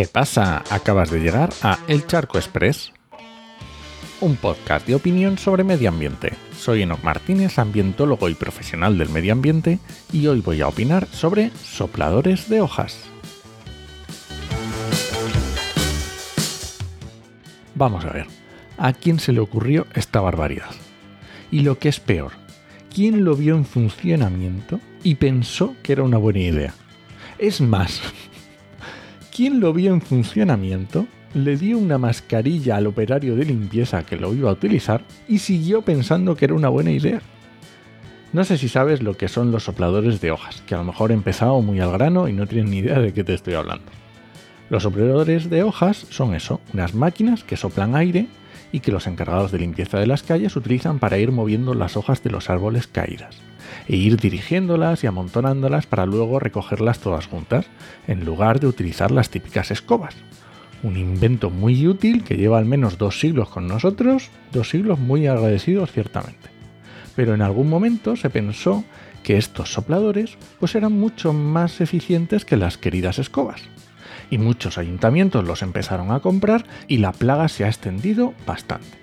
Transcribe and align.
¿Qué 0.00 0.06
pasa? 0.06 0.64
Acabas 0.70 1.10
de 1.10 1.20
llegar 1.20 1.50
a 1.60 1.78
El 1.86 2.06
Charco 2.06 2.38
Express, 2.38 2.90
un 4.22 4.36
podcast 4.36 4.86
de 4.86 4.94
opinión 4.94 5.36
sobre 5.36 5.62
medio 5.62 5.90
ambiente. 5.90 6.32
Soy 6.56 6.80
Enoch 6.80 7.02
Martínez, 7.02 7.58
ambientólogo 7.58 8.30
y 8.30 8.34
profesional 8.34 8.96
del 8.96 9.10
medio 9.10 9.34
ambiente, 9.34 9.78
y 10.10 10.26
hoy 10.26 10.40
voy 10.40 10.62
a 10.62 10.68
opinar 10.68 11.06
sobre 11.08 11.50
sopladores 11.50 12.48
de 12.48 12.62
hojas. 12.62 12.96
Vamos 17.74 18.02
a 18.06 18.10
ver, 18.10 18.26
¿a 18.78 18.94
quién 18.94 19.20
se 19.20 19.34
le 19.34 19.40
ocurrió 19.40 19.86
esta 19.94 20.22
barbaridad? 20.22 20.70
Y 21.50 21.60
lo 21.60 21.78
que 21.78 21.90
es 21.90 22.00
peor, 22.00 22.32
¿quién 22.88 23.22
lo 23.22 23.36
vio 23.36 23.54
en 23.54 23.66
funcionamiento 23.66 24.80
y 25.02 25.16
pensó 25.16 25.76
que 25.82 25.92
era 25.92 26.04
una 26.04 26.16
buena 26.16 26.40
idea? 26.40 26.74
Es 27.36 27.60
más, 27.60 28.00
¿quién 29.40 29.58
lo 29.58 29.72
vio 29.72 29.94
en 29.94 30.02
funcionamiento 30.02 31.06
le 31.32 31.56
dio 31.56 31.78
una 31.78 31.96
mascarilla 31.96 32.76
al 32.76 32.86
operario 32.86 33.36
de 33.36 33.46
limpieza 33.46 34.04
que 34.04 34.16
lo 34.16 34.34
iba 34.34 34.50
a 34.50 34.52
utilizar 34.52 35.02
y 35.28 35.38
siguió 35.38 35.80
pensando 35.80 36.36
que 36.36 36.44
era 36.44 36.52
una 36.52 36.68
buena 36.68 36.90
idea. 36.90 37.22
No 38.34 38.44
sé 38.44 38.58
si 38.58 38.68
sabes 38.68 39.02
lo 39.02 39.16
que 39.16 39.28
son 39.28 39.50
los 39.50 39.64
sopladores 39.64 40.20
de 40.20 40.30
hojas, 40.30 40.62
que 40.66 40.74
a 40.74 40.78
lo 40.78 40.84
mejor 40.84 41.10
he 41.10 41.14
empezado 41.14 41.62
muy 41.62 41.80
al 41.80 41.90
grano 41.90 42.28
y 42.28 42.34
no 42.34 42.46
tienen 42.46 42.70
ni 42.70 42.78
idea 42.80 42.98
de 42.98 43.14
qué 43.14 43.24
te 43.24 43.32
estoy 43.32 43.54
hablando. 43.54 43.90
Los 44.68 44.82
sopladores 44.82 45.48
de 45.48 45.62
hojas 45.62 46.06
son 46.10 46.34
eso, 46.34 46.60
unas 46.74 46.94
máquinas 46.94 47.42
que 47.42 47.56
soplan 47.56 47.96
aire 47.96 48.26
y 48.72 48.80
que 48.80 48.92
los 48.92 49.06
encargados 49.06 49.52
de 49.52 49.60
limpieza 49.60 49.98
de 49.98 50.06
las 50.06 50.22
calles 50.22 50.54
utilizan 50.54 50.98
para 50.98 51.16
ir 51.16 51.32
moviendo 51.32 51.72
las 51.72 51.96
hojas 51.96 52.22
de 52.22 52.28
los 52.28 52.50
árboles 52.50 52.88
caídas 52.88 53.40
e 53.90 53.96
ir 53.96 54.16
dirigiéndolas 54.16 55.02
y 55.02 55.08
amontonándolas 55.08 55.86
para 55.86 56.06
luego 56.06 56.38
recogerlas 56.38 57.00
todas 57.00 57.26
juntas, 57.26 57.66
en 58.06 58.24
lugar 58.24 58.60
de 58.60 58.68
utilizar 58.68 59.10
las 59.10 59.30
típicas 59.30 59.70
escobas 59.70 60.14
un 60.82 60.96
invento 60.96 61.50
muy 61.50 61.86
útil 61.86 62.24
que 62.24 62.36
lleva 62.36 62.58
al 62.58 62.64
menos 62.64 62.98
dos 62.98 63.20
siglos 63.20 63.48
con 63.48 63.66
nosotros, 63.66 64.30
dos 64.52 64.70
siglos 64.70 64.98
muy 64.98 65.26
agradecidos 65.26 65.92
ciertamente. 65.92 66.48
Pero 67.16 67.34
en 67.34 67.42
algún 67.42 67.68
momento 67.68 68.16
se 68.16 68.30
pensó 68.30 68.84
que 69.22 69.36
estos 69.36 69.72
sopladores 69.72 70.38
pues 70.58 70.74
eran 70.74 70.92
mucho 70.92 71.32
más 71.32 71.80
eficientes 71.80 72.44
que 72.44 72.56
las 72.56 72.78
queridas 72.78 73.18
escobas. 73.18 73.62
Y 74.30 74.38
muchos 74.38 74.78
ayuntamientos 74.78 75.44
los 75.44 75.62
empezaron 75.62 76.12
a 76.12 76.20
comprar 76.20 76.64
y 76.88 76.98
la 76.98 77.12
plaga 77.12 77.48
se 77.48 77.64
ha 77.64 77.68
extendido 77.68 78.32
bastante. 78.46 78.98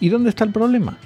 ¿Y 0.00 0.08
dónde 0.08 0.30
está 0.30 0.44
el 0.44 0.50
problema? 0.50 0.98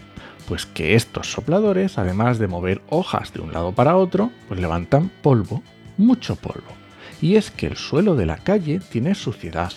Pues 0.48 0.66
que 0.66 0.94
estos 0.94 1.33
sopladores, 1.33 1.98
además 1.98 2.39
de 2.39 2.47
mover 2.47 2.83
hojas 2.89 3.33
de 3.33 3.41
un 3.41 3.52
lado 3.52 3.72
para 3.72 3.97
otro, 3.97 4.30
pues 4.48 4.61
levantan 4.61 5.11
polvo, 5.22 5.62
mucho 5.97 6.36
polvo 6.36 6.86
y 7.20 7.36
es 7.36 7.50
que 7.50 7.66
el 7.66 7.77
suelo 7.77 8.14
de 8.14 8.27
la 8.27 8.39
calle 8.39 8.80
tiene 8.91 9.14
suciedad, 9.14 9.72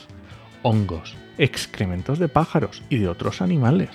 hongos, 0.62 1.16
excrementos 1.38 2.20
de 2.20 2.28
pájaros 2.28 2.84
y 2.90 2.98
de 2.98 3.08
otros 3.08 3.42
animales. 3.42 3.90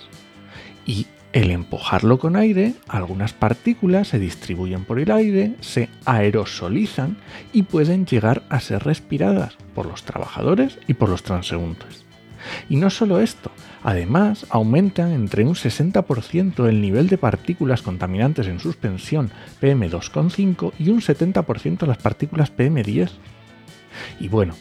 Y 0.87 1.07
el 1.33 1.51
empujarlo 1.51 2.19
con 2.19 2.37
aire, 2.37 2.75
algunas 2.87 3.33
partículas 3.33 4.09
se 4.09 4.19
distribuyen 4.19 4.85
por 4.85 5.01
el 5.01 5.11
aire, 5.11 5.55
se 5.61 5.89
aerosolizan 6.05 7.17
y 7.53 7.63
pueden 7.65 8.07
llegar 8.07 8.45
a 8.49 8.61
ser 8.61 8.85
respiradas 8.85 9.57
por 9.75 9.87
los 9.87 10.05
trabajadores 10.05 10.79
y 10.87 10.95
por 10.95 11.09
los 11.09 11.23
transeúntes. 11.23 12.05
Y 12.69 12.77
no 12.77 12.91
solo 12.91 13.21
esto, 13.21 13.51
además 13.83 14.47
aumentan 14.51 15.13
entre 15.13 15.45
un 15.45 15.55
60% 15.55 16.69
el 16.69 16.81
nivel 16.81 17.09
de 17.09 17.19
partículas 17.19 17.83
contaminantes 17.83 18.47
en 18.47 18.61
suspensión 18.61 19.31
PM2,5 19.61 20.73
y 20.79 20.91
un 20.91 21.01
70% 21.01 21.87
las 21.87 21.99
partículas 21.99 22.55
PM10. 22.55 23.11
Y 24.21 24.29
bueno, 24.29 24.55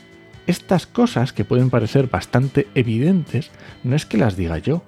estas 0.45 0.85
cosas 0.85 1.31
que 1.31 1.45
pueden 1.45 1.69
parecer 1.69 2.07
bastante 2.07 2.67
evidentes, 2.75 3.51
no 3.83 3.95
es 3.95 4.05
que 4.05 4.17
las 4.17 4.35
diga 4.35 4.57
yo. 4.57 4.83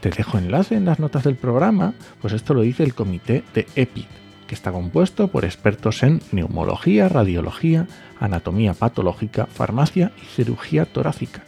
Te 0.00 0.10
dejo 0.10 0.38
enlace 0.38 0.74
en 0.74 0.86
las 0.86 0.98
notas 0.98 1.24
del 1.24 1.36
programa, 1.36 1.94
pues 2.20 2.32
esto 2.32 2.54
lo 2.54 2.62
dice 2.62 2.82
el 2.82 2.94
comité 2.94 3.44
de 3.54 3.66
EPID, 3.76 4.06
que 4.46 4.54
está 4.54 4.72
compuesto 4.72 5.28
por 5.28 5.44
expertos 5.44 6.02
en 6.02 6.22
neumología, 6.32 7.08
radiología, 7.08 7.86
anatomía 8.18 8.72
patológica, 8.72 9.46
farmacia 9.46 10.12
y 10.22 10.24
cirugía 10.26 10.86
torácica. 10.86 11.44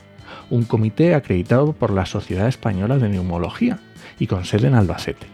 Un 0.51 0.65
comité 0.65 1.15
acreditado 1.15 1.73
por 1.73 1.93
la 1.93 2.07
Sociedad 2.07 2.49
Española 2.49 2.99
de 2.99 3.09
Neumología 3.09 3.79
y 4.19 4.27
con 4.27 4.45
sede 4.45 4.69
en 4.69 4.75
Albacete. 4.75 5.27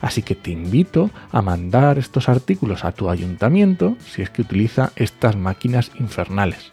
Así 0.00 0.22
que 0.22 0.34
te 0.34 0.50
invito 0.50 1.10
a 1.32 1.42
mandar 1.42 1.98
estos 1.98 2.28
artículos 2.28 2.84
a 2.84 2.92
tu 2.92 3.10
ayuntamiento 3.10 3.96
si 4.06 4.22
es 4.22 4.30
que 4.30 4.42
utiliza 4.42 4.92
estas 4.96 5.36
máquinas 5.36 5.90
infernales. 5.98 6.72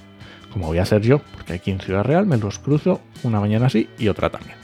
Como 0.52 0.68
voy 0.68 0.80
a 0.80 0.84
hacer 0.84 1.02
yo, 1.02 1.20
porque 1.34 1.54
aquí 1.54 1.72
en 1.72 1.80
Ciudad 1.80 2.04
Real 2.04 2.26
me 2.26 2.38
los 2.38 2.60
cruzo 2.60 3.00
una 3.24 3.40
mañana 3.40 3.68
así 3.68 3.88
y 3.98 4.10
otra 4.10 4.30
también. 4.30 4.58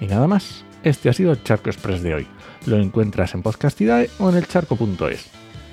Y 0.00 0.06
nada 0.06 0.28
más, 0.28 0.64
este 0.84 1.08
ha 1.08 1.12
sido 1.12 1.32
el 1.32 1.42
Charco 1.42 1.70
Express 1.70 2.02
de 2.02 2.14
hoy. 2.14 2.26
Lo 2.66 2.76
encuentras 2.76 3.34
en 3.34 3.42
Podcastidae 3.42 4.10
o 4.18 4.30
en 4.30 4.36
elcharco.es. 4.36 5.30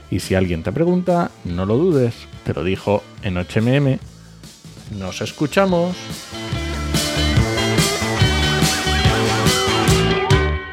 Y 0.10 0.20
si 0.20 0.36
alguien 0.36 0.64
te 0.64 0.72
pregunta, 0.72 1.32
no 1.46 1.66
lo 1.66 1.78
dudes, 1.78 2.16
te 2.44 2.54
lo 2.54 2.64
dijo 2.64 3.04
en 3.22 3.36
HMM. 3.36 4.11
Nos 4.98 5.22
escuchamos. 5.22 5.96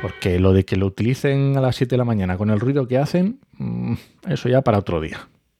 Porque 0.02 0.38
lo 0.38 0.52
de 0.52 0.64
que 0.64 0.76
lo 0.76 0.86
utilicen 0.86 1.56
a 1.56 1.60
las 1.60 1.76
7 1.76 1.90
de 1.90 1.98
la 1.98 2.04
mañana 2.04 2.36
con 2.36 2.50
el 2.50 2.60
ruido 2.60 2.88
que 2.88 2.98
hacen, 2.98 3.40
mm, 3.58 3.94
eso 4.28 4.48
ya 4.48 4.62
para 4.62 4.78
otro 4.78 5.00
día. 5.00 5.28